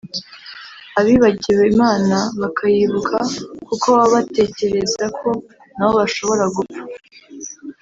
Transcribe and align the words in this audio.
abibagiwe 0.99 1.63
Imana 1.73 2.17
bakayibuka 2.41 3.17
kuko 3.67 3.85
baba 3.95 4.07
batekereza 4.15 5.05
ko 5.19 5.29
nabo 5.77 5.93
bashobora 6.01 6.45
gupfa 6.55 6.83